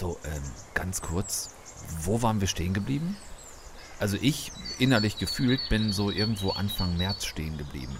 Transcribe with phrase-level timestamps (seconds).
[0.00, 0.42] So, ähm,
[0.72, 1.54] ganz kurz,
[2.04, 3.18] wo waren wir stehen geblieben?
[3.98, 7.94] Also ich, innerlich gefühlt, bin so irgendwo Anfang März stehen geblieben.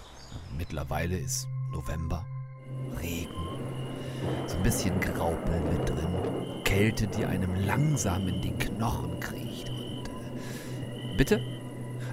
[0.56, 2.24] Mittlerweile ist November,
[3.02, 3.28] Regen,
[4.46, 10.08] so ein bisschen Graupel mit drin, Kälte, die einem langsam in die Knochen kriecht und...
[10.08, 11.42] Äh, bitte?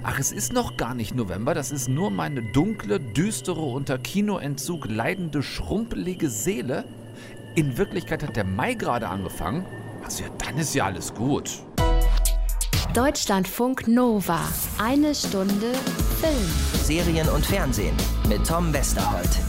[0.02, 4.84] Ach, es ist noch gar nicht November, das ist nur meine dunkle, düstere, unter Kinoentzug
[4.86, 6.84] leidende, schrumpelige Seele.
[7.58, 9.66] In Wirklichkeit hat der Mai gerade angefangen.
[10.04, 11.58] Also ja, dann ist ja alles gut.
[12.94, 14.38] Deutschlandfunk Nova.
[14.80, 15.72] Eine Stunde
[16.20, 16.84] Film.
[16.84, 17.96] Serien und Fernsehen
[18.28, 19.40] mit Tom Westerholt.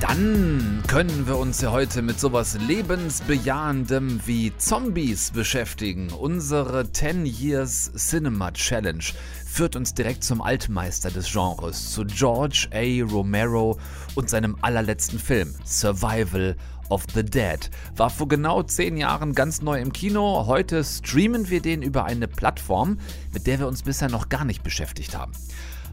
[0.00, 6.10] Dann können wir uns ja heute mit sowas lebensbejahendem wie Zombies beschäftigen.
[6.10, 9.04] Unsere 10 Years Cinema Challenge
[9.44, 13.04] führt uns direkt zum Altmeister des Genres, zu George A.
[13.12, 13.78] Romero
[14.14, 16.56] und seinem allerletzten Film, Survival
[16.90, 17.70] of the Dead.
[17.96, 20.46] War vor genau zehn Jahren ganz neu im Kino.
[20.46, 22.98] Heute streamen wir den über eine Plattform,
[23.32, 25.32] mit der wir uns bisher noch gar nicht beschäftigt haben.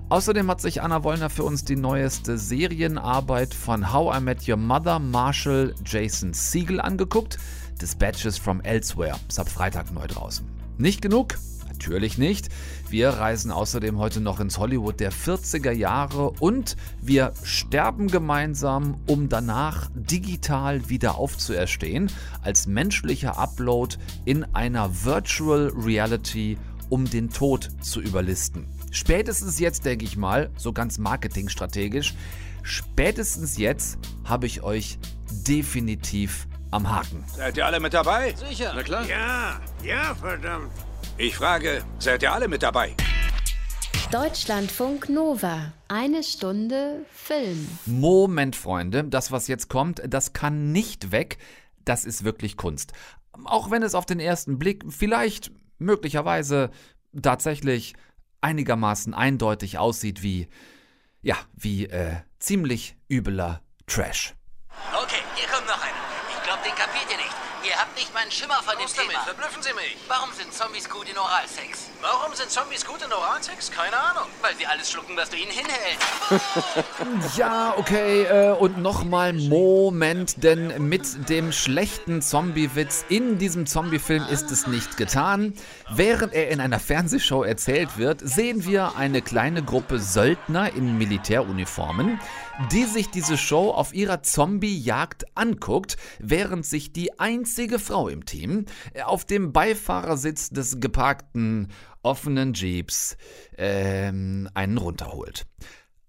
[0.10, 4.58] Außerdem hat sich Anna Wollner für uns die neueste Serienarbeit von How I Met Your
[4.58, 7.40] Mother Marshall Jason Siegel angeguckt.
[7.82, 10.46] Dispatches from Elsewhere ist ab Freitag neu draußen.
[10.78, 11.36] Nicht genug?
[11.76, 12.48] Natürlich nicht.
[12.90, 19.28] Wir reisen außerdem heute noch ins Hollywood der 40er Jahre und wir sterben gemeinsam, um
[19.28, 22.10] danach digital wieder aufzuerstehen,
[22.42, 28.68] als menschlicher Upload in einer Virtual Reality, um den Tod zu überlisten.
[28.92, 32.16] Spätestens jetzt, denke ich mal, so ganz marketingstrategisch,
[32.64, 34.98] spätestens jetzt habe ich euch
[35.46, 37.26] definitiv am Haken.
[37.36, 38.34] Seid ihr alle mit dabei?
[38.36, 38.72] Sicher.
[38.74, 39.06] Na klar.
[39.08, 40.72] Ja, ja, verdammt.
[41.18, 42.94] Ich frage, seid ihr alle mit dabei?
[44.12, 45.72] Deutschlandfunk Nova.
[45.88, 47.70] Eine Stunde Film.
[47.86, 51.38] Moment, Freunde, das, was jetzt kommt, das kann nicht weg.
[51.86, 52.92] Das ist wirklich Kunst.
[53.46, 56.70] Auch wenn es auf den ersten Blick vielleicht, möglicherweise,
[57.22, 57.94] tatsächlich
[58.42, 60.50] einigermaßen eindeutig aussieht wie,
[61.22, 64.34] ja, wie äh, ziemlich übler Trash.
[65.02, 65.96] Okay, hier kommt noch einer.
[66.36, 67.55] Ich glaube, den kapiert ihr nicht.
[67.68, 69.24] Ihr habt nicht mal einen Schimmer von dem Raus damit, Thema.
[69.24, 69.98] verblüffen Sie mich.
[70.08, 71.90] Warum sind Zombies gut in Oralsex?
[72.02, 73.72] Warum sind Zombies gut in Oralsex?
[73.72, 74.30] Keine Ahnung.
[74.42, 76.06] Weil sie alles schlucken, was du ihnen hinhältst.
[77.38, 84.52] Ja, okay, äh, und nochmal Moment, denn mit dem schlechten Zombie-Witz in diesem Zombie-Film ist
[84.52, 85.54] es nicht getan.
[85.90, 92.20] Während er in einer Fernsehshow erzählt wird, sehen wir eine kleine Gruppe Söldner in Militäruniformen,
[92.72, 98.66] die sich diese Show auf ihrer Zombie-Jagd anguckt, während sich die einzige Frau im Team
[99.06, 101.72] auf dem Beifahrersitz des geparkten
[102.04, 103.18] offenen Jeeps
[103.58, 105.46] ähm, einen runterholt.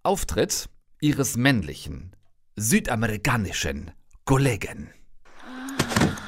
[0.03, 0.69] Auftritt
[1.01, 2.17] ihres männlichen,
[2.57, 3.93] südamerikanischen
[4.25, 4.91] Kollegen.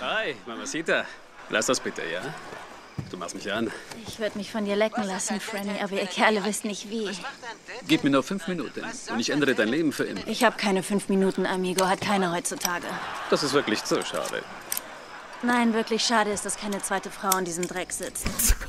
[0.00, 1.04] Hi, Mamacita.
[1.50, 2.34] Lass das bitte, ja?
[3.10, 3.70] Du machst mich an.
[4.06, 7.08] Ich würde mich von dir lecken lassen, Franny, aber ihr Kerle wisst nicht wie.
[7.86, 10.20] Gib mir nur fünf Minuten und ich ändere dein Leben für immer.
[10.26, 12.86] Ich habe keine fünf Minuten, Amigo, hat keiner heutzutage.
[13.30, 14.42] Das ist wirklich zu schade.
[15.42, 18.56] Nein, wirklich schade ist, dass keine zweite Frau in diesem Dreck sitzt.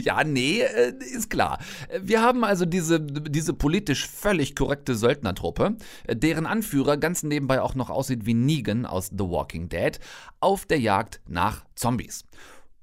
[0.00, 1.58] Ja, nee, äh, ist klar.
[2.00, 7.74] Wir haben also diese, diese politisch völlig korrekte Söldnertruppe, äh, deren Anführer ganz nebenbei auch
[7.74, 9.98] noch aussieht wie Negan aus The Walking Dead,
[10.40, 12.24] auf der Jagd nach Zombies.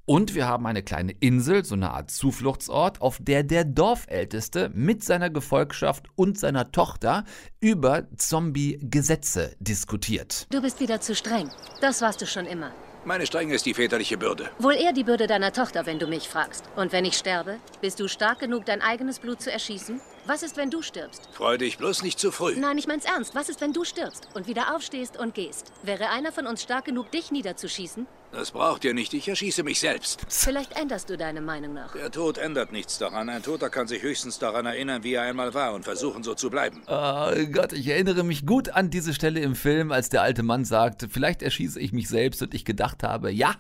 [0.06, 5.04] Und wir haben eine kleine Insel, so eine Art Zufluchtsort, auf der der Dorfälteste mit
[5.04, 7.26] seiner Gefolgschaft und seiner Tochter
[7.60, 10.48] über Zombie-Gesetze diskutiert.
[10.52, 11.50] Du bist wieder zu streng.
[11.82, 12.72] Das warst du schon immer.
[13.06, 14.50] Meine Strenge ist die väterliche Bürde.
[14.60, 16.66] Wohl eher die Bürde deiner Tochter, wenn du mich fragst.
[16.76, 20.02] Und wenn ich sterbe, bist du stark genug, dein eigenes Blut zu erschießen?
[20.29, 21.28] Was ist, wenn du stirbst?
[21.31, 22.56] Freu dich bloß nicht zu früh.
[22.56, 23.34] Nein, ich mein's ernst.
[23.34, 25.73] Was ist, wenn du stirbst und wieder aufstehst und gehst?
[25.81, 28.06] Wäre einer von uns stark genug, dich niederzuschießen?
[28.31, 29.12] Das braucht ihr nicht.
[29.16, 30.22] Ich erschieße mich selbst.
[30.29, 31.94] Vielleicht änderst du deine Meinung noch.
[31.94, 33.28] Der Tod ändert nichts daran.
[33.28, 36.51] Ein Toter kann sich höchstens daran erinnern, wie er einmal war und versuchen, so zu
[36.51, 36.84] bleiben.
[36.85, 40.63] Oh Gott, ich erinnere mich gut an diese Stelle im Film, als der alte Mann
[40.63, 43.56] sagte, vielleicht erschieße ich mich selbst und ich gedacht habe, ja,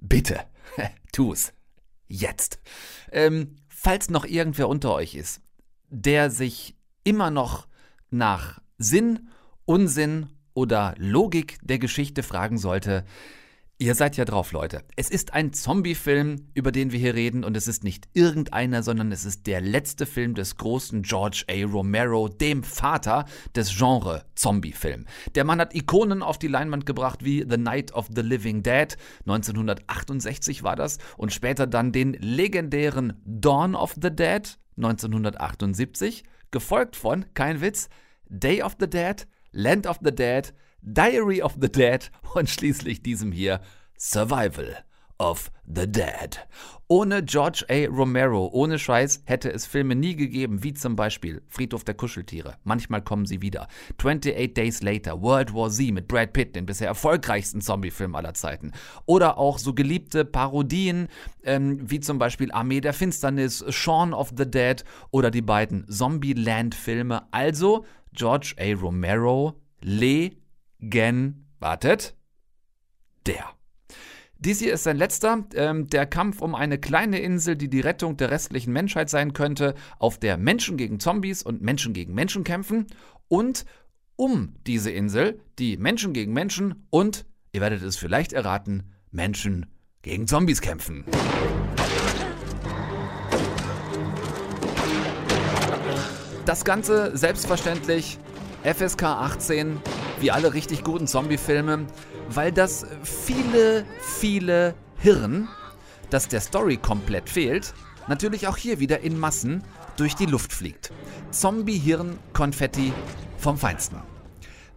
[0.00, 0.40] bitte,
[1.12, 1.52] tu's.
[2.08, 2.58] Jetzt.
[3.12, 5.40] Ähm, falls noch irgendwer unter euch ist,
[5.90, 7.66] der sich immer noch
[8.10, 9.28] nach Sinn,
[9.64, 13.04] Unsinn oder Logik der Geschichte fragen sollte,
[13.82, 14.82] Ihr seid ja drauf, Leute.
[14.96, 19.10] Es ist ein Zombie-Film, über den wir hier reden, und es ist nicht irgendeiner, sondern
[19.10, 21.64] es ist der letzte Film des großen George A.
[21.64, 23.24] Romero, dem Vater
[23.56, 25.06] des Genre Zombie-Film.
[25.34, 28.98] Der Mann hat Ikonen auf die Leinwand gebracht wie The Night of the Living Dead,
[29.20, 37.26] 1968 war das, und später dann den legendären Dawn of the Dead, 1978, gefolgt von,
[37.34, 37.88] kein Witz,
[38.28, 43.32] Day of the Dead, Land of the Dead, Diary of the Dead und schließlich diesem
[43.32, 43.60] hier
[43.98, 44.84] Survival
[45.20, 46.38] of the Dead.
[46.88, 47.86] Ohne George A.
[47.86, 52.56] Romero, ohne Scheiß, hätte es Filme nie gegeben, wie zum Beispiel Friedhof der Kuscheltiere.
[52.64, 53.68] Manchmal kommen sie wieder.
[53.98, 58.72] 28 Days Later, World War Z mit Brad Pitt, den bisher erfolgreichsten Zombie-Film aller Zeiten.
[59.06, 61.06] Oder auch so geliebte Parodien,
[61.44, 64.82] ähm, wie zum Beispiel Armee der Finsternis, Shaun of the Dead
[65.12, 67.22] oder die beiden Zombie-Land-Filme.
[67.30, 68.74] Also George A.
[68.74, 72.16] Romero, Legen, wartet,
[73.26, 73.59] der.
[74.42, 75.44] Dies hier ist sein letzter.
[75.54, 79.74] Ähm, der Kampf um eine kleine Insel, die die Rettung der restlichen Menschheit sein könnte,
[79.98, 82.86] auf der Menschen gegen Zombies und Menschen gegen Menschen kämpfen.
[83.28, 83.66] Und
[84.16, 89.66] um diese Insel, die Menschen gegen Menschen und, ihr werdet es vielleicht erraten, Menschen
[90.00, 91.04] gegen Zombies kämpfen.
[96.46, 98.18] Das Ganze selbstverständlich
[98.62, 99.80] FSK 18,
[100.20, 101.86] wie alle richtig guten Zombie-Filme,
[102.34, 105.48] weil das viele, viele Hirn,
[106.10, 107.74] das der Story komplett fehlt,
[108.08, 109.62] natürlich auch hier wieder in Massen
[109.96, 110.92] durch die Luft fliegt.
[111.30, 112.92] Zombie-Hirn-Konfetti
[113.38, 113.98] vom Feinsten.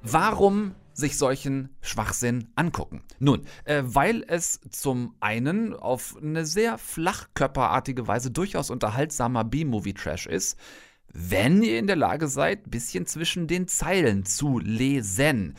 [0.02, 3.02] Warum sich solchen Schwachsinn angucken.
[3.20, 10.58] Nun, äh, weil es zum einen auf eine sehr flachkörperartige Weise durchaus unterhaltsamer B-Movie-Trash ist,
[11.12, 15.56] wenn ihr in der Lage seid, ein bisschen zwischen den Zeilen zu lesen.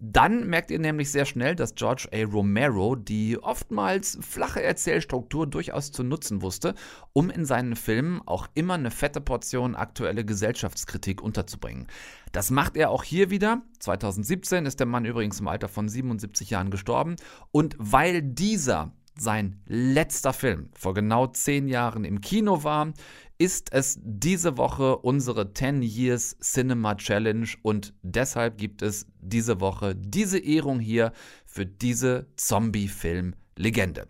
[0.00, 2.22] Dann merkt ihr nämlich sehr schnell, dass George A.
[2.24, 6.74] Romero die oftmals flache Erzählstruktur durchaus zu nutzen wusste,
[7.12, 11.88] um in seinen Filmen auch immer eine fette Portion aktuelle Gesellschaftskritik unterzubringen.
[12.30, 13.62] Das macht er auch hier wieder.
[13.80, 17.16] 2017 ist der Mann übrigens im Alter von 77 Jahren gestorben.
[17.50, 22.92] Und weil dieser sein letzter Film vor genau zehn Jahren im Kino war,
[23.38, 29.94] ist es diese Woche unsere 10 Years Cinema Challenge und deshalb gibt es diese Woche
[29.94, 31.12] diese Ehrung hier
[31.46, 34.08] für diese Zombie-Film-Legende.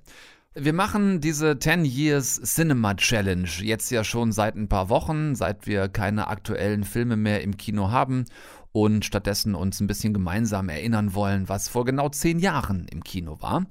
[0.55, 5.67] Wir machen diese 10 Years Cinema Challenge jetzt ja schon seit ein paar Wochen, seit
[5.67, 8.25] wir keine aktuellen Filme mehr im Kino haben
[8.73, 13.41] und stattdessen uns ein bisschen gemeinsam erinnern wollen, was vor genau zehn Jahren im Kino
[13.41, 13.67] war.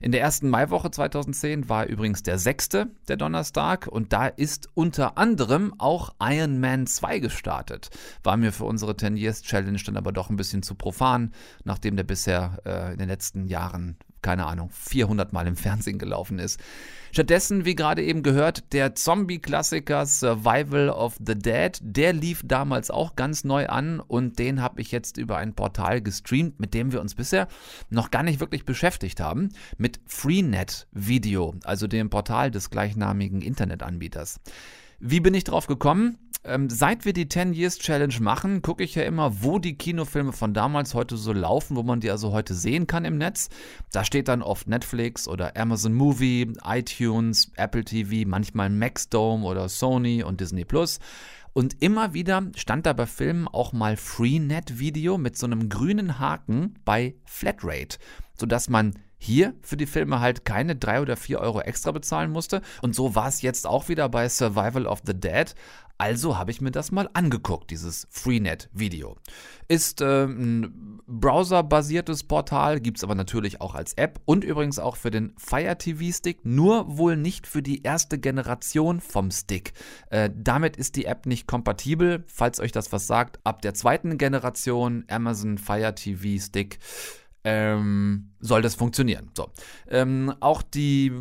[0.00, 5.18] In der ersten Maiwoche 2010 war übrigens der sechste der Donnerstag und da ist unter
[5.18, 7.90] anderem auch Iron Man 2 gestartet.
[8.22, 11.32] War mir für unsere 10 Years Challenge dann aber doch ein bisschen zu profan,
[11.64, 16.38] nachdem der bisher äh, in den letzten Jahren keine Ahnung, 400 Mal im Fernsehen gelaufen
[16.38, 16.60] ist.
[17.12, 23.16] Stattdessen, wie gerade eben gehört, der Zombie-Klassiker Survival of the Dead, der lief damals auch
[23.16, 27.00] ganz neu an und den habe ich jetzt über ein Portal gestreamt, mit dem wir
[27.00, 27.48] uns bisher
[27.88, 34.40] noch gar nicht wirklich beschäftigt haben, mit Freenet Video, also dem Portal des gleichnamigen Internetanbieters.
[35.00, 36.18] Wie bin ich drauf gekommen?
[36.42, 40.32] Ähm, seit wir die 10 Years Challenge machen, gucke ich ja immer, wo die Kinofilme
[40.32, 43.50] von damals heute so laufen, wo man die also heute sehen kann im Netz.
[43.92, 50.22] Da steht dann oft Netflix oder Amazon Movie, iTunes, Apple TV, manchmal Maxdome oder Sony
[50.22, 50.98] und Disney Plus.
[51.52, 56.18] Und immer wieder stand da bei Filmen auch mal Freenet Video mit so einem grünen
[56.18, 57.98] Haken bei Flatrate,
[58.38, 62.62] sodass man hier für die Filme halt keine drei oder vier Euro extra bezahlen musste.
[62.80, 65.54] Und so war es jetzt auch wieder bei Survival of the Dead.
[66.00, 69.18] Also habe ich mir das mal angeguckt, dieses Freenet-Video.
[69.68, 74.96] Ist äh, ein browserbasiertes Portal, gibt es aber natürlich auch als App und übrigens auch
[74.96, 79.74] für den Fire TV Stick, nur wohl nicht für die erste Generation vom Stick.
[80.08, 83.38] Äh, damit ist die App nicht kompatibel, falls euch das was sagt.
[83.44, 86.78] Ab der zweiten Generation Amazon Fire TV Stick
[87.44, 89.30] ähm, soll das funktionieren.
[89.36, 89.48] So.
[89.88, 91.12] Ähm, auch die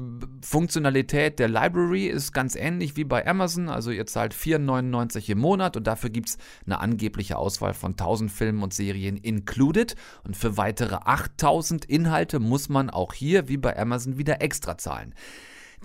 [0.42, 3.70] Funktionalität der Library ist ganz ähnlich wie bei Amazon.
[3.70, 8.32] Also ihr zahlt 4,99 im Monat und dafür gibt es eine angebliche Auswahl von 1000
[8.32, 9.96] Filmen und Serien included.
[10.24, 15.14] Und für weitere 8000 Inhalte muss man auch hier wie bei Amazon wieder extra zahlen.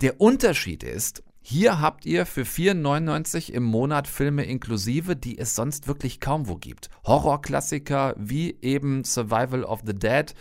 [0.01, 5.87] Der Unterschied ist, hier habt ihr für 4,99 im Monat Filme inklusive, die es sonst
[5.87, 6.89] wirklich kaum wo gibt.
[7.05, 10.33] Horrorklassiker wie eben Survival of the Dead,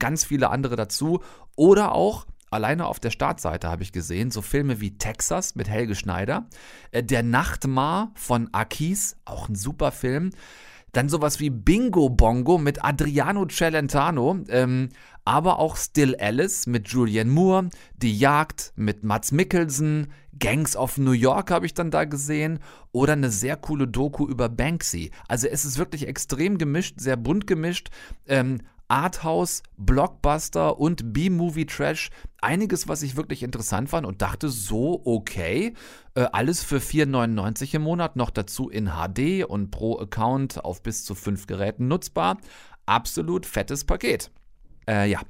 [0.00, 1.20] ganz viele andere dazu.
[1.54, 5.94] Oder auch alleine auf der Startseite habe ich gesehen, so Filme wie Texas mit Helge
[5.94, 6.48] Schneider,
[6.90, 10.30] äh, Der Nachtmar von Akis, auch ein super Film.
[10.92, 14.88] Dann sowas wie Bingo Bongo mit Adriano Celentano, ähm,
[15.24, 21.12] aber auch Still Alice mit Julianne Moore, Die Jagd mit Mats Mikkelsen, Gangs of New
[21.12, 22.60] York habe ich dann da gesehen
[22.92, 25.10] oder eine sehr coole Doku über Banksy.
[25.26, 27.90] Also es ist wirklich extrem gemischt, sehr bunt gemischt.
[28.26, 32.10] Ähm, Arthouse, Blockbuster und B-Movie Trash.
[32.40, 35.74] Einiges, was ich wirklich interessant fand und dachte, so okay.
[36.14, 41.04] Äh, alles für 4,99 im Monat, noch dazu in HD und pro Account auf bis
[41.04, 42.38] zu fünf Geräten nutzbar.
[42.86, 44.30] Absolut fettes Paket.
[44.88, 45.20] Äh, ja.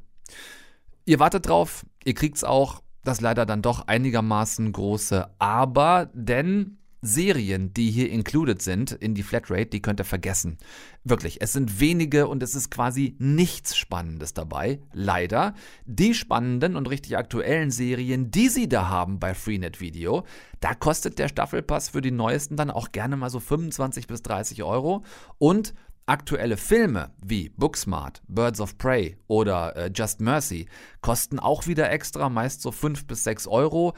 [1.04, 7.72] Ihr wartet drauf, ihr kriegt's auch das leider dann doch einigermaßen große Aber, denn Serien,
[7.72, 10.58] die hier included sind in die Flatrate, die könnt ihr vergessen.
[11.04, 14.80] Wirklich, es sind wenige und es ist quasi nichts Spannendes dabei.
[14.92, 15.54] Leider.
[15.86, 20.24] Die spannenden und richtig aktuellen Serien, die sie da haben bei Freenet Video,
[20.60, 24.62] da kostet der Staffelpass für die neuesten dann auch gerne mal so 25 bis 30
[24.64, 25.04] Euro.
[25.38, 25.74] Und
[26.08, 30.66] Aktuelle Filme wie Booksmart, Birds of Prey oder äh, Just Mercy
[31.02, 33.92] kosten auch wieder extra, meist so 5 bis 6 Euro.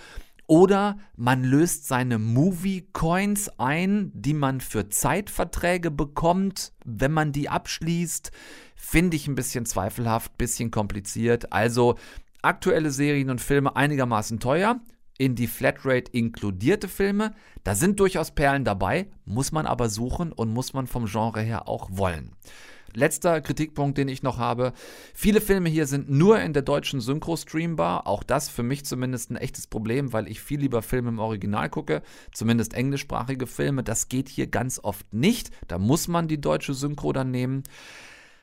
[0.50, 7.48] Oder man löst seine Movie Coins ein, die man für Zeitverträge bekommt, wenn man die
[7.48, 8.32] abschließt.
[8.74, 11.52] Finde ich ein bisschen zweifelhaft, bisschen kompliziert.
[11.52, 11.94] Also
[12.42, 14.80] aktuelle Serien und Filme einigermaßen teuer.
[15.18, 20.52] In die Flatrate inkludierte Filme, da sind durchaus Perlen dabei, muss man aber suchen und
[20.52, 22.32] muss man vom Genre her auch wollen.
[22.94, 24.72] Letzter Kritikpunkt, den ich noch habe.
[25.14, 28.06] Viele Filme hier sind nur in der deutschen Synchro streambar.
[28.06, 31.68] Auch das für mich zumindest ein echtes Problem, weil ich viel lieber Filme im Original
[31.70, 32.02] gucke.
[32.32, 33.82] Zumindest englischsprachige Filme.
[33.82, 35.50] Das geht hier ganz oft nicht.
[35.68, 37.62] Da muss man die deutsche Synchro dann nehmen.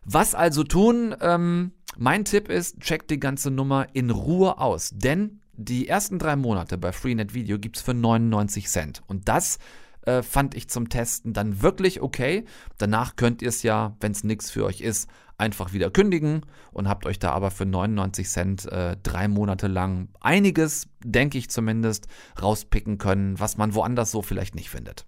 [0.03, 1.15] Was also tun?
[1.21, 4.91] Ähm, mein Tipp ist, checkt die ganze Nummer in Ruhe aus.
[4.93, 9.01] Denn die ersten drei Monate bei Freenet Video gibt es für 99 Cent.
[9.07, 9.57] Und das
[10.07, 12.45] äh, fand ich zum Testen dann wirklich okay.
[12.77, 16.87] Danach könnt ihr es ja, wenn es nichts für euch ist, einfach wieder kündigen und
[16.87, 22.07] habt euch da aber für 99 Cent äh, drei Monate lang einiges, denke ich zumindest,
[22.41, 25.05] rauspicken können, was man woanders so vielleicht nicht findet.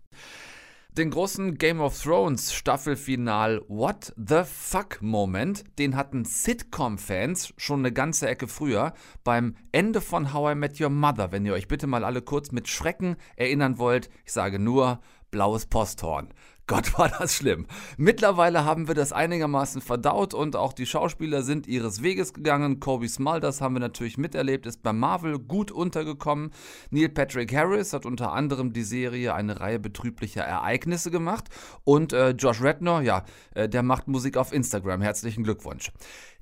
[0.97, 7.93] Den großen Game of Thrones Staffelfinal What the Fuck Moment, den hatten Sitcom-Fans schon eine
[7.93, 8.93] ganze Ecke früher
[9.23, 11.31] beim Ende von How I Met Your Mother.
[11.31, 15.67] Wenn ihr euch bitte mal alle kurz mit Schrecken erinnern wollt, ich sage nur blaues
[15.67, 16.33] Posthorn.
[16.69, 17.65] Gott, war das schlimm.
[17.97, 22.79] Mittlerweile haben wir das einigermaßen verdaut und auch die Schauspieler sind ihres Weges gegangen.
[22.79, 26.51] Kobe Smulders haben wir natürlich miterlebt, ist bei Marvel gut untergekommen.
[26.91, 31.45] Neil Patrick Harris hat unter anderem die Serie eine Reihe betrüblicher Ereignisse gemacht.
[31.83, 35.01] Und äh, Josh Rednor, ja, äh, der macht Musik auf Instagram.
[35.01, 35.91] Herzlichen Glückwunsch.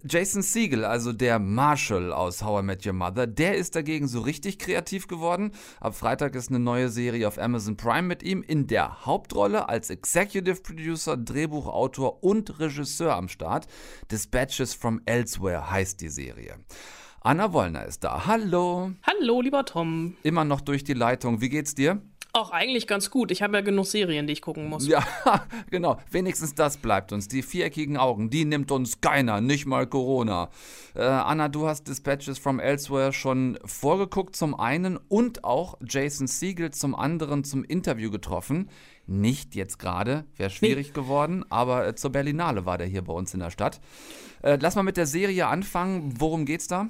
[0.03, 4.21] Jason Siegel, also der Marshall aus How I Met Your Mother, der ist dagegen so
[4.21, 5.53] richtig kreativ geworden.
[5.79, 9.89] Ab Freitag ist eine neue Serie auf Amazon Prime mit ihm in der Hauptrolle als
[9.89, 13.67] Executive Producer, Drehbuchautor und Regisseur am Start.
[14.11, 16.55] Dispatches from Elsewhere heißt die Serie.
[17.21, 18.25] Anna Wollner ist da.
[18.25, 18.93] Hallo.
[19.03, 20.17] Hallo, lieber Tom.
[20.23, 21.39] Immer noch durch die Leitung.
[21.39, 22.01] Wie geht's dir?
[22.33, 23.29] Auch eigentlich ganz gut.
[23.31, 24.87] Ich habe ja genug Serien, die ich gucken muss.
[24.87, 25.03] Ja,
[25.69, 25.97] genau.
[26.09, 27.27] Wenigstens das bleibt uns.
[27.27, 30.49] Die viereckigen Augen, die nimmt uns keiner, nicht mal Corona.
[30.95, 36.71] Äh, Anna, du hast Dispatches from Elsewhere schon vorgeguckt zum einen und auch Jason Siegel
[36.71, 38.69] zum anderen zum Interview getroffen.
[39.07, 40.93] Nicht jetzt gerade, wäre schwierig nee.
[40.93, 43.79] geworden, aber äh, zur Berlinale war der hier bei uns in der Stadt.
[44.43, 46.13] Äh, lass mal mit der Serie anfangen.
[46.19, 46.89] Worum geht's da?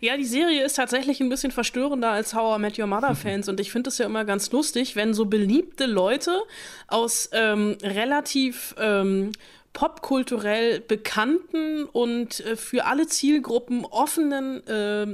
[0.00, 3.48] Ja, die Serie ist tatsächlich ein bisschen verstörender als How I Met Your Mother Fans
[3.48, 6.42] und ich finde es ja immer ganz lustig, wenn so beliebte Leute
[6.88, 9.32] aus ähm, relativ ähm,
[9.72, 15.06] popkulturell bekannten und äh, für alle Zielgruppen offenen äh,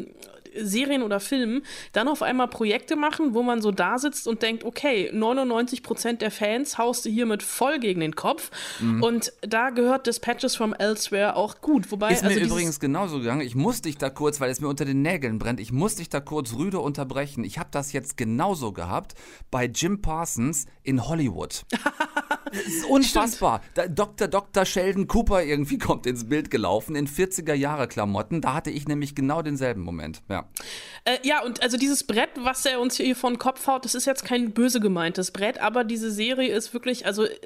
[0.61, 1.63] Serien oder Filmen
[1.93, 6.31] dann auf einmal Projekte machen, wo man so da sitzt und denkt, okay, 99% der
[6.31, 8.51] Fans haust du hiermit voll gegen den Kopf.
[8.81, 9.03] Mhm.
[9.03, 11.91] Und da gehört Dispatches from Elsewhere auch gut.
[11.91, 13.41] Wobei, ist mir also übrigens genauso gegangen.
[13.41, 16.09] Ich muss dich da kurz, weil es mir unter den Nägeln brennt, ich muss dich
[16.09, 17.45] da kurz rüde unterbrechen.
[17.45, 19.15] Ich habe das jetzt genauso gehabt
[19.51, 21.65] bei Jim Parsons in Hollywood.
[22.51, 23.63] das ist unfassbar.
[23.75, 24.29] Da, Dr.
[24.29, 24.65] Dr.
[24.65, 28.41] Sheldon Cooper irgendwie kommt ins Bild gelaufen in 40er Jahre Klamotten.
[28.41, 30.23] Da hatte ich nämlich genau denselben Moment.
[30.29, 30.49] Ja.
[31.05, 34.07] Äh, ja, und also dieses Brett, was er uns hier von Kopf haut, das ist
[34.07, 37.37] jetzt kein böse gemeintes Brett, aber diese Serie ist wirklich, also äh,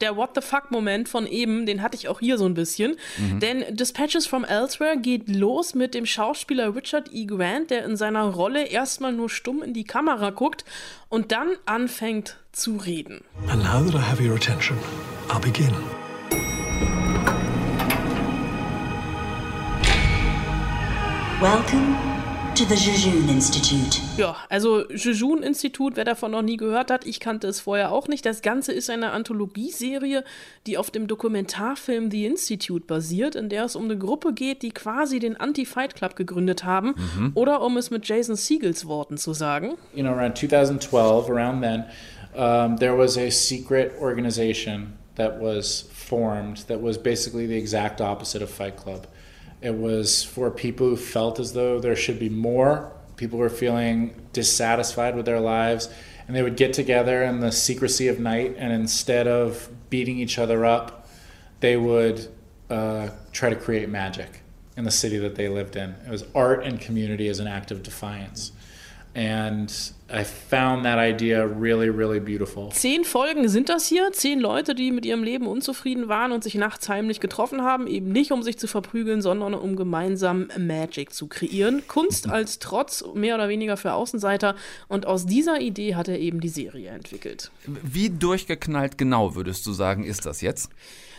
[0.00, 2.96] der What the fuck-Moment von eben, den hatte ich auch hier so ein bisschen.
[3.18, 3.40] Mhm.
[3.40, 7.26] Denn Dispatches from Elsewhere geht los mit dem Schauspieler Richard E.
[7.26, 10.64] Grant, der in seiner Rolle erstmal nur stumm in die Kamera guckt
[11.08, 13.24] und dann anfängt zu reden.
[13.48, 14.76] And now that I have your attention,
[15.28, 15.74] I'll begin.
[21.40, 22.15] Welcome
[22.56, 24.00] to the Jejun Institute.
[24.16, 28.08] Ja, also Jejun Institut, wer davon noch nie gehört hat, ich kannte es vorher auch
[28.08, 28.24] nicht.
[28.24, 30.24] Das Ganze ist eine Anthologieserie,
[30.66, 34.70] die auf dem Dokumentarfilm The Institute basiert, in der es um eine Gruppe geht, die
[34.70, 36.94] quasi den Anti-Fight Club gegründet haben.
[36.96, 37.32] Mhm.
[37.34, 39.74] Oder um es mit Jason Siegels Worten zu sagen.
[39.94, 41.84] You know, around 2012, around then,
[42.34, 48.42] um, there was a secret organization that was formed that was basically the exact opposite
[48.42, 49.06] of Fight Club.
[49.60, 52.92] It was for people who felt as though there should be more.
[53.16, 55.88] People were feeling dissatisfied with their lives,
[56.26, 60.38] and they would get together in the secrecy of night, and instead of beating each
[60.38, 61.08] other up,
[61.60, 62.28] they would
[62.68, 64.42] uh, try to create magic.
[64.76, 65.94] in the city that they lived in.
[66.06, 68.52] It was art and community as an act of defiance.
[69.16, 69.72] And
[70.10, 72.68] I found that idea really, really beautiful.
[72.70, 74.12] Zehn Folgen sind das hier.
[74.12, 77.86] Zehn Leute, die mit ihrem Leben unzufrieden waren und sich nachts heimlich getroffen haben.
[77.86, 81.82] Eben nicht, um sich zu verprügeln, sondern um gemeinsam Magic zu kreieren.
[81.88, 84.54] Kunst als Trotz, mehr oder weniger für Außenseiter.
[84.86, 87.50] Und aus dieser Idee hat er eben die Serie entwickelt.
[87.64, 90.68] Wie durchgeknallt genau, würdest du sagen, ist das jetzt?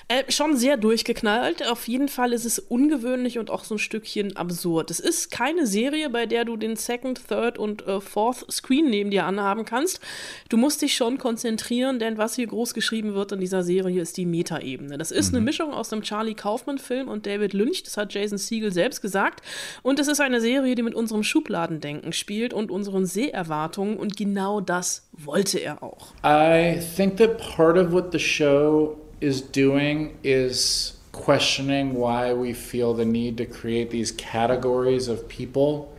[0.10, 1.68] Äh, schon sehr durchgeknallt.
[1.70, 4.90] Auf jeden Fall ist es ungewöhnlich und auch so ein Stückchen absurd.
[4.90, 9.12] Es ist keine Serie, bei der du den Second, Third und äh, Fourth Screen neben
[9.12, 10.00] dir anhaben kannst.
[10.48, 14.16] Du musst dich schon konzentrieren, denn was hier groß geschrieben wird in dieser Serie ist
[14.16, 14.98] die Metaebene.
[14.98, 15.40] Das ist mhm.
[15.40, 17.84] eine Mischung aus einem Charlie Kaufman-Film und David Lynch.
[17.84, 19.42] Das hat Jason Siegel selbst gesagt.
[19.84, 23.98] Und es ist eine Serie, die mit unserem Schubladendenken spielt und unseren Seherwartungen.
[23.98, 26.14] Und genau das wollte er auch.
[26.24, 32.94] I think that part of what the show is doing is questioning why we feel
[32.94, 35.98] the need to create these categories of people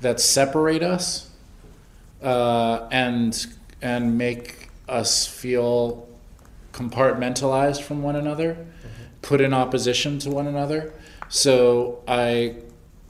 [0.00, 1.30] that separate us
[2.22, 3.46] uh, and
[3.82, 6.08] and make us feel
[6.72, 9.04] compartmentalized from one another, mm-hmm.
[9.22, 10.92] put in opposition to one another.
[11.28, 12.56] So I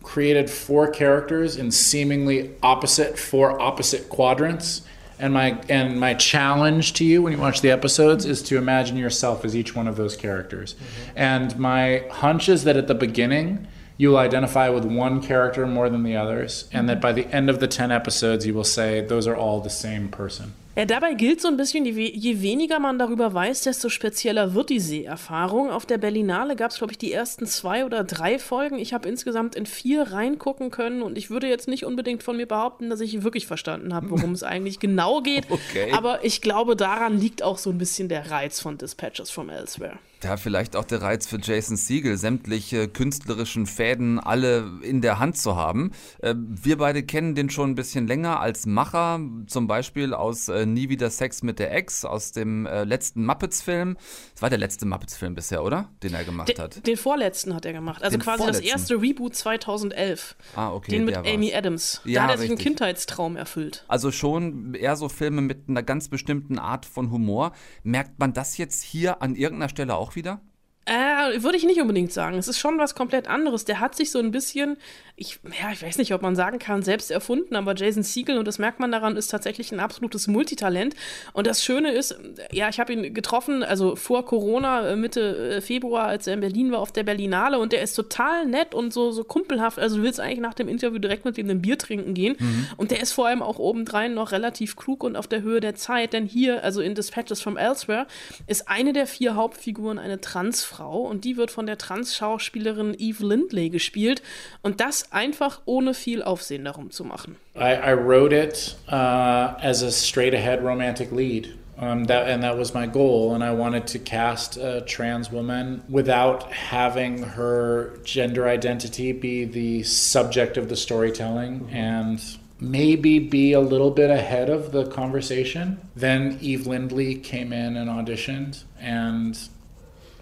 [0.03, 4.83] created four characters in seemingly opposite four opposite quadrants
[5.19, 8.97] and my and my challenge to you when you watch the episodes is to imagine
[8.97, 10.75] yourself as each one of those characters.
[10.75, 11.11] Mm-hmm.
[11.17, 13.67] And my hunch is that at the beginning
[13.97, 17.61] you'll identify with one character more than the others, and that by the end of
[17.61, 20.53] the 10 episodes, you will say, those are all the same person.
[20.77, 24.81] Ja, dabei gilt so ein bisschen, je weniger man darüber weiß, desto spezieller wird die
[24.81, 25.71] Seherfahrung.
[25.71, 28.79] Auf der Berlinale gab es, glaube ich, die ersten zwei oder drei Folgen.
[28.81, 32.47] Ich habe insgesamt in vier reingucken können und ich würde jetzt nicht unbedingt von mir
[32.47, 35.47] behaupten, dass ich wirklich verstanden habe, worum es eigentlich genau geht.
[35.55, 35.93] Okay.
[35.93, 39.99] Aber ich glaube, daran liegt auch so ein bisschen der Reiz von Dispatches from Elsewhere.
[40.25, 45.37] Ja, vielleicht auch der Reiz für Jason Siegel, sämtliche künstlerischen Fäden alle in der Hand
[45.37, 45.93] zu haben.
[46.21, 50.65] Äh, wir beide kennen den schon ein bisschen länger als Macher, zum Beispiel aus äh,
[50.65, 53.99] Nie wieder Sex mit der Ex, aus dem äh, letzten Muppets-Film.
[54.33, 55.91] Das war der letzte Muppets-Film bisher, oder?
[56.03, 56.77] Den er gemacht hat.
[56.77, 58.03] Den, den vorletzten hat er gemacht.
[58.03, 58.65] Also den quasi vorletzten.
[58.65, 60.37] das erste Reboot 2011.
[60.57, 60.93] Ah, okay.
[60.93, 62.01] Den mit Amy Adams.
[62.05, 63.85] Da ja, hat er sich einen Kindheitstraum erfüllt.
[63.89, 67.53] Also schon eher so Filme mit einer ganz bestimmten Art von Humor.
[67.83, 70.41] Merkt man das jetzt hier an irgendeiner Stelle auch wieder?
[70.87, 72.37] Äh, würde ich nicht unbedingt sagen.
[72.37, 73.65] Es ist schon was komplett anderes.
[73.65, 74.77] Der hat sich so ein bisschen
[75.17, 78.49] ich, ja, ich weiß nicht, ob man sagen kann, selbst erfunden, aber Jason Siegel, und
[78.49, 80.97] das merkt man daran, ist tatsächlich ein absolutes Multitalent.
[81.33, 82.19] Und das Schöne ist,
[82.51, 86.41] ja, ich habe ihn getroffen, also vor Corona, äh, Mitte äh, Februar, als er in
[86.41, 89.79] Berlin war, auf der Berlinale, und der ist total nett und so, so kumpelhaft.
[89.79, 92.35] Also du willst eigentlich nach dem Interview direkt mit ihm ein Bier trinken gehen.
[92.37, 92.67] Mhm.
[92.77, 95.77] Und der ist vor allem auch obendrein noch relativ klug und auf der Höhe der
[95.77, 98.09] Zeit, denn hier, also in Dispatches from Elsewhere,
[98.49, 103.71] ist eine der vier Hauptfiguren eine Transfrau und die wird von der Trans-Schauspielerin Eve Lindley
[103.71, 104.23] gespielt.
[104.63, 107.37] Und das einfach ohne viel Aufsehen darum zu machen.
[107.57, 111.57] I, I wrote it uh, as a straight ahead romantic lead.
[111.77, 113.35] Um, that, and that was my goal.
[113.35, 119.83] And I wanted to cast a trans woman without having her gender identity be the
[119.83, 122.23] subject of the storytelling and
[122.61, 125.81] maybe be a little bit ahead of the conversation.
[125.97, 129.37] Then Eve Lindley came in and auditioned, and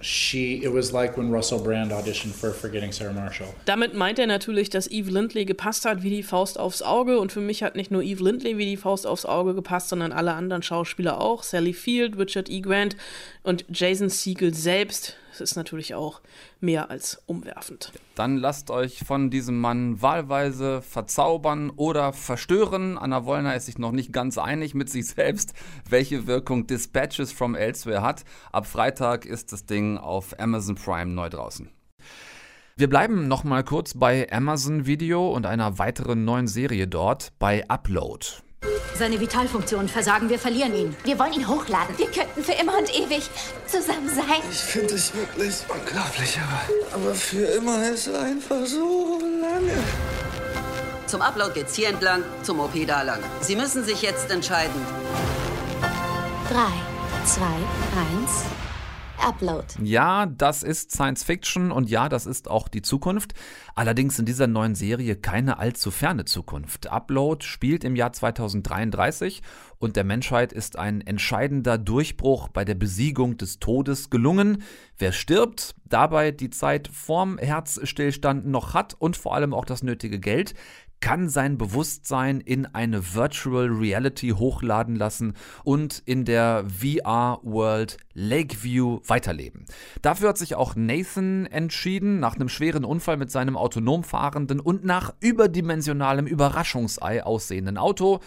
[0.03, 3.49] she it was like when Russell Brand auditioned for Forgetting Sarah Marshall.
[3.65, 7.33] Damit meint er natürlich, dass Eve Lindley gepasst hat wie die Faust aufs Auge und
[7.33, 10.35] für mich hat nicht nur Eve Lindley wie die Faust aufs Auge gepasst, sondern alle
[10.35, 12.61] anderen Schauspieler auch, Sally Field, Richard E.
[12.61, 12.97] Grant
[13.43, 15.17] und Jason Siegel selbst.
[15.33, 16.21] Das ist natürlich auch
[16.61, 17.91] mehr als umwerfend.
[18.17, 22.99] Dann lasst euch von diesem Mann wahlweise verzaubern oder verstören.
[22.99, 25.55] Anna Wollner ist sich noch nicht ganz einig mit sich selbst,
[25.89, 28.25] welche Wirkung Dispatches from Elsewhere hat.
[28.53, 31.71] Ab Freitag ist das Ding auf Amazon Prime neu draußen.
[32.77, 37.67] Wir bleiben noch mal kurz bei Amazon Video und einer weiteren neuen Serie dort bei
[37.71, 38.27] Upload.
[39.03, 40.97] Seine Vitalfunktionen versagen, wir verlieren ihn.
[41.03, 41.99] Wir wollen ihn hochladen.
[41.99, 43.29] Wir könnten für immer und ewig
[43.67, 44.41] zusammen sein.
[44.51, 49.83] Ich finde es wirklich unglaublich, aber, aber für immer ist einfach so lange.
[51.07, 53.19] Zum Upload geht's hier entlang, zum OP da lang.
[53.41, 54.81] Sie müssen sich jetzt entscheiden.
[56.49, 56.73] Drei,
[57.27, 58.45] zwei, eins.
[59.19, 59.67] Upload.
[59.83, 63.35] Ja, das ist Science Fiction und ja, das ist auch die Zukunft.
[63.75, 66.91] Allerdings in dieser neuen Serie keine allzu ferne Zukunft.
[66.91, 69.43] Upload spielt im Jahr 2033
[69.79, 74.63] und der Menschheit ist ein entscheidender Durchbruch bei der Besiegung des Todes gelungen.
[74.99, 80.21] Wer stirbt, dabei die Zeit vorm Herzstillstand noch hat und vor allem auch das nötige
[80.21, 80.55] Geld,
[81.03, 85.35] kann sein Bewusstsein in eine Virtual Reality hochladen lassen
[85.65, 89.67] und in der VR-World Lakeview weiterleben.
[90.01, 94.85] Dafür hat sich auch Nathan entschieden, nach einem schweren Unfall mit seinem autonom fahrenden und
[94.85, 98.21] nach überdimensionalem Überraschungsei aussehenden Auto.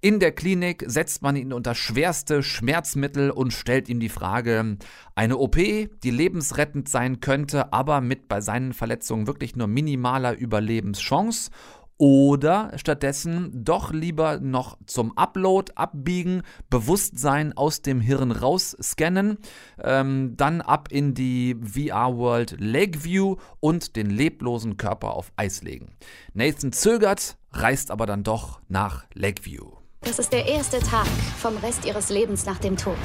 [0.00, 4.76] In der Klinik setzt man ihn unter schwerste Schmerzmittel und stellt ihm die Frage,
[5.14, 11.50] eine OP, die lebensrettend sein könnte, aber mit bei seinen Verletzungen wirklich nur minimaler Überlebenschance
[11.98, 19.38] oder stattdessen doch lieber noch zum Upload abbiegen, Bewusstsein aus dem Hirn rausscannen,
[19.82, 25.96] ähm, dann ab in die VR-World Lakeview und den leblosen Körper auf Eis legen.
[26.34, 29.72] Nathan zögert, reist aber dann doch nach Lakeview.
[30.02, 31.06] Das ist der erste Tag
[31.38, 32.96] vom Rest ihres Lebens nach dem Tod.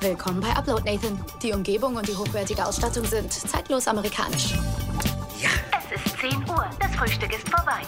[0.00, 1.22] Willkommen bei Upload, Nathan.
[1.42, 4.54] Die Umgebung und die hochwertige Ausstattung sind zeitlos amerikanisch.
[5.92, 6.64] Es ist 10 Uhr.
[6.80, 7.82] Das Frühstück ist vorbei.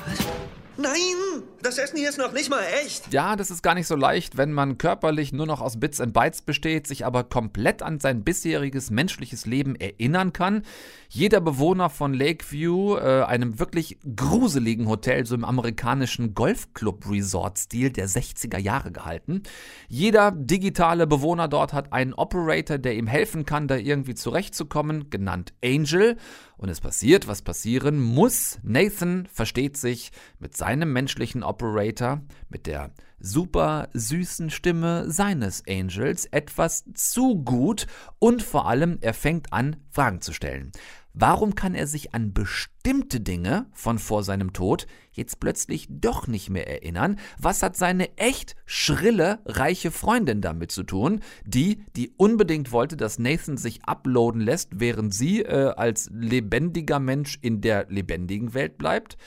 [0.78, 3.12] Nein, das Essen hier ist noch nicht mal echt.
[3.12, 6.14] Ja, das ist gar nicht so leicht, wenn man körperlich nur noch aus Bits and
[6.14, 10.62] Bytes besteht, sich aber komplett an sein bisheriges menschliches Leben erinnern kann.
[11.10, 18.58] Jeder Bewohner von Lakeview, äh, einem wirklich gruseligen Hotel, so im amerikanischen Golfclub-Resort-Stil der 60er
[18.58, 19.42] Jahre gehalten.
[19.88, 25.52] Jeder digitale Bewohner dort hat einen Operator, der ihm helfen kann, da irgendwie zurechtzukommen, genannt
[25.62, 26.16] Angel.
[26.56, 28.60] Und es passiert, was passieren muss.
[28.62, 36.84] Nathan versteht sich mit seinem menschlichen Operator, mit der super süßen Stimme seines Angels etwas
[36.94, 37.88] zu gut
[38.20, 40.70] und vor allem er fängt an, Fragen zu stellen.
[41.14, 46.48] Warum kann er sich an bestimmte Dinge von vor seinem Tod jetzt plötzlich doch nicht
[46.48, 47.18] mehr erinnern?
[47.38, 53.18] Was hat seine echt schrille, reiche Freundin damit zu tun, die, die unbedingt wollte, dass
[53.18, 59.18] Nathan sich uploaden lässt, während sie äh, als lebendiger Mensch in der lebendigen Welt bleibt?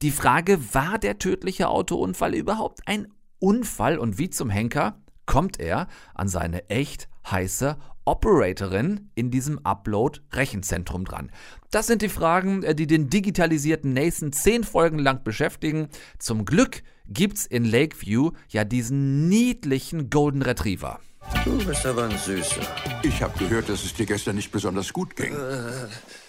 [0.00, 5.88] Die Frage, war der tödliche Autounfall überhaupt ein Unfall und wie zum Henker kommt er
[6.14, 11.30] an seine echt heiße Operatorin in diesem Upload-Rechenzentrum dran?
[11.70, 15.88] Das sind die Fragen, äh, die den digitalisierten Nathan zehn Folgen lang beschäftigen.
[16.18, 21.00] Zum Glück gibt's in Lakeview ja diesen niedlichen Golden Retriever.
[21.44, 22.60] Du bist aber ein Süßer.
[23.02, 25.36] Ich habe gehört, dass es dir gestern nicht besonders gut ging.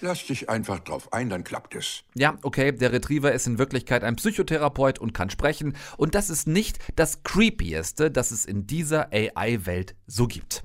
[0.01, 2.03] Lass dich einfach drauf ein, dann klappt es.
[2.15, 5.75] Ja, okay, der Retriever ist in Wirklichkeit ein Psychotherapeut und kann sprechen.
[5.97, 10.63] Und das ist nicht das Creepieste, das es in dieser AI-Welt so gibt.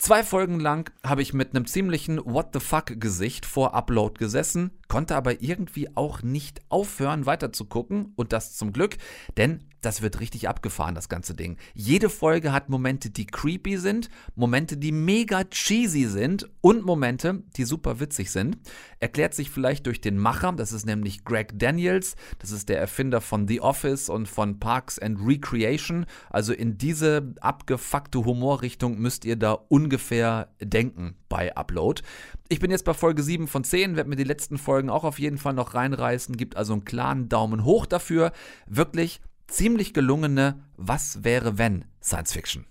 [0.00, 4.70] Zwei Folgen lang habe ich mit einem ziemlichen What the fuck Gesicht vor Upload gesessen,
[4.90, 8.96] konnte aber irgendwie auch nicht aufhören weiter zu gucken und das zum Glück,
[9.36, 11.58] denn das wird richtig abgefahren, das ganze Ding.
[11.74, 17.64] Jede Folge hat Momente, die creepy sind, Momente, die mega cheesy sind und Momente, die
[17.64, 18.58] super witzig sind.
[18.98, 23.20] Erklärt sich vielleicht durch den Macher, das ist nämlich Greg Daniels, das ist der Erfinder
[23.20, 26.04] von The Office und von Parks and Recreation.
[26.30, 32.02] Also in diese abgefuckte Humorrichtung müsst ihr da ungefähr denken bei Upload.
[32.50, 35.18] Ich bin jetzt bei Folge 7 von 10, werde mir die letzten Folgen auch auf
[35.18, 38.32] jeden Fall noch reinreißen, gibt also einen klaren Daumen hoch dafür.
[38.66, 42.66] Wirklich ziemlich gelungene Was wäre wenn Science Fiction.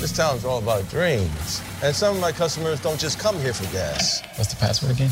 [0.00, 1.62] This town's all about dreams.
[1.82, 4.22] And some of my customers don't just come here for gas.
[4.36, 5.10] What's the password again?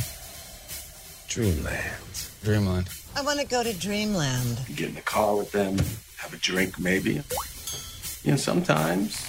[1.29, 2.31] Dreamland.
[2.43, 2.89] Dreamland.
[3.17, 4.59] I want to go to Dreamland.
[4.69, 5.79] You get in the car with them,
[6.19, 7.23] have a drink maybe.
[8.27, 9.25] And sometimes,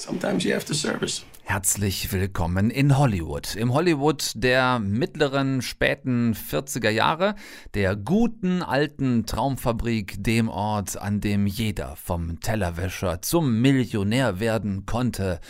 [0.00, 1.24] sometimes you have to service.
[1.42, 3.56] Herzlich willkommen in Hollywood.
[3.56, 7.34] Im Hollywood der mittleren, späten 40er Jahre,
[7.74, 15.40] der guten alten Traumfabrik, dem Ort, an dem jeder vom Tellerwäscher zum Millionär werden konnte.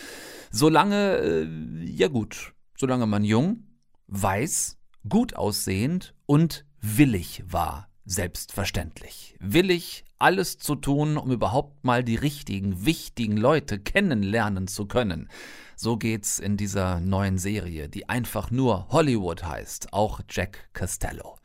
[0.49, 1.47] Solange, äh,
[1.85, 3.67] ja gut, solange man jung,
[4.07, 7.87] weiß, gut aussehend und willig war.
[8.05, 9.35] Selbstverständlich.
[9.39, 15.29] Willig, alles zu tun, um überhaupt mal die richtigen, wichtigen Leute kennenlernen zu können.
[15.75, 21.37] So geht's in dieser neuen Serie, die einfach nur Hollywood heißt, auch Jack Costello.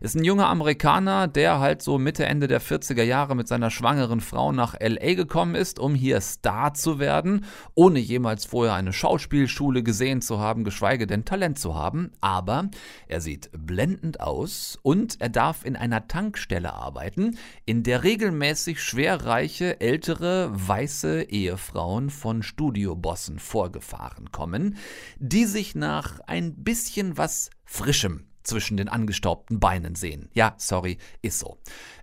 [0.00, 4.20] Ist ein junger Amerikaner, der halt so Mitte, Ende der 40er Jahre mit seiner schwangeren
[4.20, 9.82] Frau nach LA gekommen ist, um hier Star zu werden, ohne jemals vorher eine Schauspielschule
[9.82, 12.12] gesehen zu haben, geschweige denn Talent zu haben.
[12.20, 12.70] Aber
[13.08, 19.80] er sieht blendend aus und er darf in einer Tankstelle arbeiten, in der regelmäßig schwerreiche,
[19.80, 24.76] ältere, weiße Ehefrauen von Studiobossen vorgefahren kommen,
[25.18, 30.28] die sich nach ein bisschen was Frischem zwischen den angestaubten Beinen sehen.
[30.32, 31.58] Ja, sorry, ist so.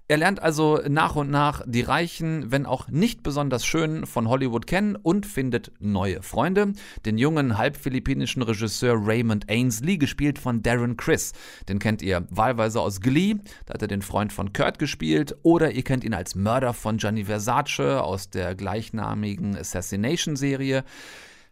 [0.08, 4.67] Er lernt also nach und nach die reichen, wenn auch nicht besonders schönen von Hollywood
[4.67, 6.73] kennen und findet neue Freunde.
[7.08, 11.34] Den jungen halbphilippinischen Regisseur Raymond Ainsley, gespielt von Darren Criss.
[11.67, 15.71] Den kennt ihr wahlweise aus Glee, da hat er den Freund von Kurt gespielt, oder
[15.71, 20.84] ihr kennt ihn als Mörder von Gianni Versace aus der gleichnamigen Assassination-Serie.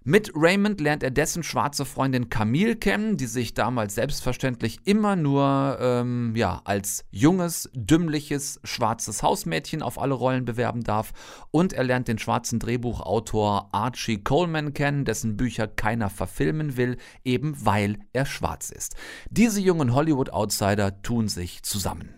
[0.06, 5.78] Mit Raymond lernt er dessen schwarze Freundin Camille kennen, die sich damals selbstverständlich immer nur
[5.80, 11.14] ähm, ja, als junges, dümmliches, schwarzes Hausmädchen auf alle Rollen bewerben darf.
[11.52, 17.56] Und er lernt den schwarzen Drehbuchautor Archie Coleman kennen, dessen Bücher keiner verfilmen will, eben
[17.66, 18.98] weil er schwarz ist.
[19.30, 22.10] Diese jungen Hollywood-Outsider tun sich zusammen.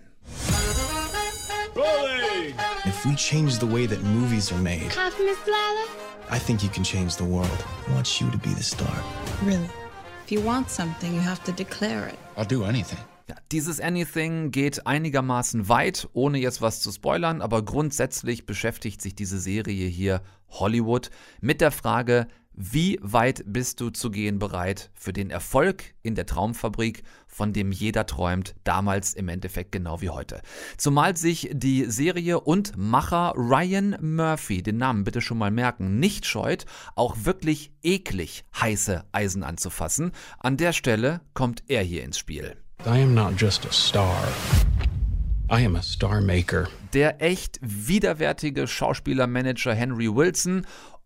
[3.06, 4.90] If we change the way that movies are made,
[5.20, 5.86] Miss Lila?
[6.32, 7.64] I think you can change the world.
[7.88, 8.90] I want you to be the star.
[9.44, 9.70] Really?
[10.24, 12.18] If you want something, you have to declare it.
[12.36, 12.98] I'll do anything.
[13.28, 19.14] Ja, dieses Anything geht einigermaßen weit, ohne jetzt was zu spoilern, aber grundsätzlich beschäftigt sich
[19.14, 25.12] diese Serie hier Hollywood mit der Frage, wie weit bist du zu gehen bereit für
[25.12, 30.42] den Erfolg in der Traumfabrik, von dem jeder träumt, damals im Endeffekt genau wie heute.
[30.78, 36.26] Zumal sich die Serie und Macher Ryan Murphy, den Namen bitte schon mal merken, nicht
[36.26, 36.66] scheut,
[36.96, 40.12] auch wirklich eklig heiße Eisen anzufassen.
[40.40, 42.56] An der Stelle kommt er hier ins Spiel.
[42.86, 44.28] I am not just a star.
[45.52, 46.68] I am a star maker.
[46.94, 50.66] Der echt widerwärtige Schauspielermanager Henry Wilson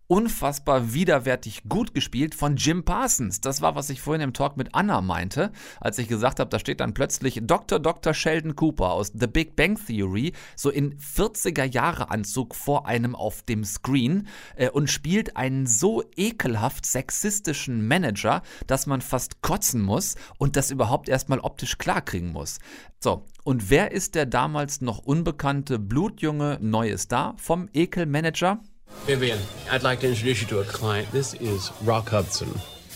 [0.10, 3.42] unfassbar widerwärtig gut gespielt von Jim Parsons.
[3.42, 6.58] Das war, was ich vorhin im Talk mit Anna meinte, als ich gesagt habe, da
[6.58, 7.78] steht dann plötzlich Dr.
[7.78, 8.16] Dr.
[8.16, 13.44] Sheldon Cooper aus The Big Bang Theory, so in 40er Jahre Anzug vor einem auf
[13.44, 20.16] dem Screen äh, und spielt einen so ekelhaft sexistischen Manager, dass man fast kotzen muss
[20.40, 22.58] und das überhaupt erstmal optisch klarkriegen muss.
[23.00, 28.60] So, und wer ist der damals noch unbekannte blutjunge neue Star vom Ekelmanager?
[29.06, 29.40] Vivian,
[29.72, 31.12] I'd like to introduce you to a client.
[31.12, 32.50] This is Rock Hudson.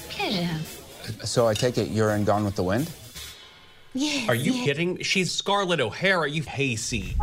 [0.09, 0.47] Pleasure.
[1.23, 2.89] So I take it you're in Gone with the Wind?
[3.93, 4.29] Yes.
[4.29, 4.65] Are you yes.
[4.65, 5.01] kidding?
[5.03, 6.29] She's Scarlett O'Hara.
[6.29, 7.15] You hayseed.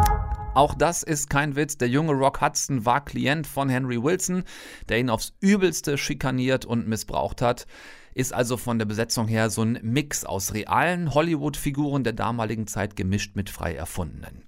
[0.54, 1.78] Auch das ist kein Witz.
[1.78, 4.44] Der junge Rock Hudson war Klient von Henry Wilson,
[4.88, 7.66] der ihn aufs Übelste schikaniert und missbraucht hat.
[8.14, 12.96] Ist also von der Besetzung her so ein Mix aus realen Hollywood-Figuren der damaligen Zeit
[12.96, 14.42] gemischt mit frei erfundenen.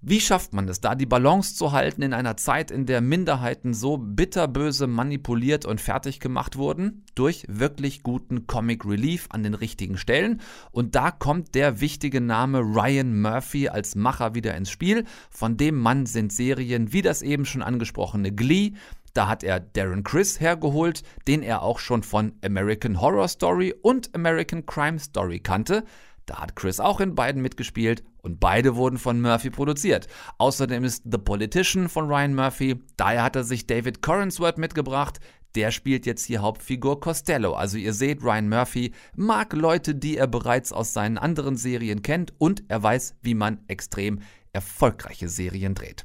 [0.00, 3.74] Wie schafft man es da, die Balance zu halten in einer Zeit, in der Minderheiten
[3.74, 7.04] so bitterböse manipuliert und fertig gemacht wurden?
[7.16, 10.40] Durch wirklich guten Comic Relief an den richtigen Stellen.
[10.70, 15.04] Und da kommt der wichtige Name Ryan Murphy als Macher wieder ins Spiel.
[15.30, 18.74] Von dem Mann sind Serien wie das eben schon angesprochene Glee,
[19.14, 24.14] da hat er Darren Criss hergeholt, den er auch schon von American Horror Story und
[24.14, 25.82] American Crime Story kannte.
[26.26, 30.06] Da hat Chris auch in beiden mitgespielt und beide wurden von Murphy produziert.
[30.36, 32.78] Außerdem ist The Politician von Ryan Murphy.
[32.98, 35.18] Daher hat er sich David Corensworth mitgebracht.
[35.54, 37.54] Der spielt jetzt hier Hauptfigur Costello.
[37.54, 42.34] Also ihr seht, Ryan Murphy mag Leute, die er bereits aus seinen anderen Serien kennt
[42.36, 44.20] und er weiß, wie man extrem
[44.52, 46.04] erfolgreiche Serien dreht.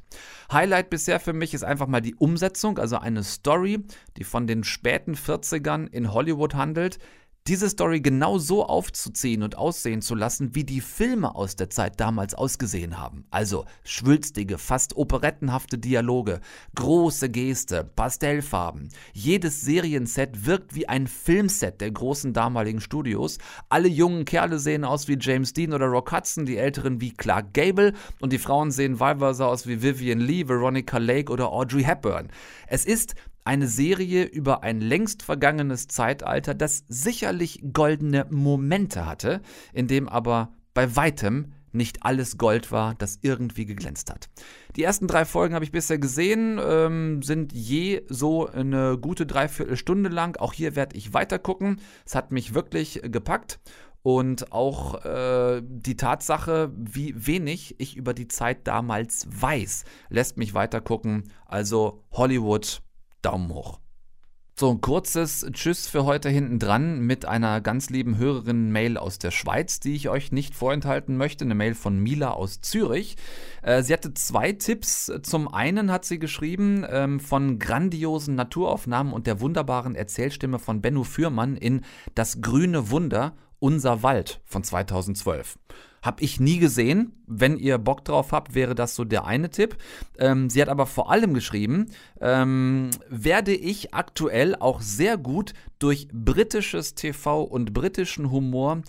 [0.50, 3.84] Highlight bisher für mich ist einfach mal die Umsetzung, also eine Story,
[4.16, 6.98] die von den späten 40ern in Hollywood handelt
[7.46, 12.00] diese Story genau so aufzuziehen und aussehen zu lassen, wie die Filme aus der Zeit
[12.00, 13.26] damals ausgesehen haben.
[13.30, 16.40] Also schwülstige, fast operettenhafte Dialoge,
[16.74, 18.88] große Geste, Pastellfarben.
[19.12, 23.36] Jedes Serienset wirkt wie ein Filmset der großen damaligen Studios.
[23.68, 27.52] Alle jungen Kerle sehen aus wie James Dean oder Rock Hudson, die älteren wie Clark
[27.52, 32.30] Gable und die Frauen sehen wahlweise aus wie Vivian Lee, Veronica Lake oder Audrey Hepburn.
[32.68, 39.86] Es ist eine Serie über ein längst vergangenes Zeitalter, das sicherlich goldene Momente hatte, in
[39.86, 44.28] dem aber bei weitem nicht alles Gold war, das irgendwie geglänzt hat.
[44.76, 50.08] Die ersten drei Folgen habe ich bisher gesehen, ähm, sind je so eine gute Dreiviertelstunde
[50.08, 50.36] lang.
[50.36, 51.80] Auch hier werde ich weiter gucken.
[52.06, 53.58] Es hat mich wirklich gepackt.
[54.02, 60.52] Und auch äh, die Tatsache, wie wenig ich über die Zeit damals weiß, lässt mich
[60.52, 61.24] weiter gucken.
[61.46, 62.82] Also Hollywood
[63.24, 63.80] Daumen hoch.
[64.56, 69.32] So ein kurzes Tschüss für heute hinten dran mit einer ganz lieben Hörerin-Mail aus der
[69.32, 71.44] Schweiz, die ich euch nicht vorenthalten möchte.
[71.44, 73.16] Eine Mail von Mila aus Zürich.
[73.62, 75.10] Äh, sie hatte zwei Tipps.
[75.24, 81.02] Zum einen hat sie geschrieben ähm, von grandiosen Naturaufnahmen und der wunderbaren Erzählstimme von Benno
[81.02, 81.80] Fürmann in
[82.14, 83.34] Das grüne Wunder,
[83.64, 85.58] unser Wald von 2012.
[86.02, 87.12] Hab ich nie gesehen.
[87.26, 89.78] Wenn ihr Bock drauf habt, wäre das so der eine Tipp.
[90.18, 91.86] Ähm, sie hat aber vor allem geschrieben,
[92.20, 98.82] ähm, werde ich aktuell auch sehr gut durch britisches TV und britischen Humor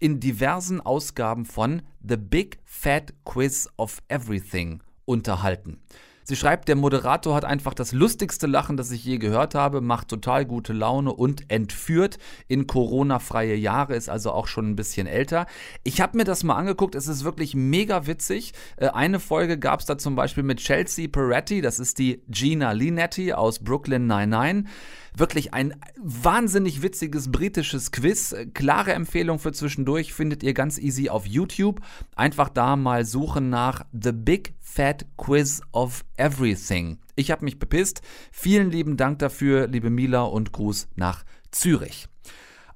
[0.00, 5.80] in diversen Ausgaben von The Big Fat Quiz of Everything unterhalten.
[6.28, 10.08] Sie schreibt, der Moderator hat einfach das lustigste Lachen, das ich je gehört habe, macht
[10.08, 15.46] total gute Laune und entführt in Corona-freie Jahre, ist also auch schon ein bisschen älter.
[15.84, 18.52] Ich habe mir das mal angeguckt, es ist wirklich mega witzig.
[18.76, 22.72] Äh, eine Folge gab es da zum Beispiel mit Chelsea Peretti, das ist die Gina
[22.72, 24.70] Linetti aus Brooklyn 99.
[25.16, 28.36] Wirklich ein wahnsinnig witziges britisches Quiz.
[28.54, 31.80] Klare Empfehlung für zwischendurch findet ihr ganz easy auf YouTube.
[32.14, 36.98] Einfach da mal suchen nach The Big Fat Quiz of Everything.
[37.16, 38.02] Ich habe mich bepisst.
[38.30, 42.06] Vielen lieben Dank dafür, liebe Mila und Gruß nach Zürich.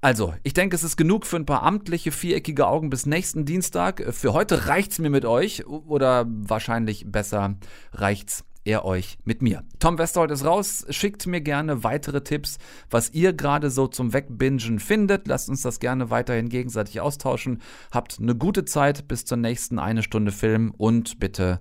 [0.00, 4.02] Also, ich denke, es ist genug für ein paar amtliche viereckige Augen bis nächsten Dienstag.
[4.12, 7.56] Für heute reicht's mir mit euch oder wahrscheinlich besser
[7.92, 9.64] reicht's er euch mit mir.
[9.78, 10.86] Tom Westerholt ist raus.
[10.90, 12.58] Schickt mir gerne weitere Tipps,
[12.90, 15.26] was ihr gerade so zum Wegbingen findet.
[15.26, 17.60] Lasst uns das gerne weiterhin gegenseitig austauschen.
[17.90, 21.60] Habt eine gute Zeit bis zur nächsten eine Stunde Film und bitte